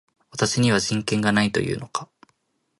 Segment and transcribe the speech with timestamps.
[0.31, 2.09] 私には人権がないと言うのか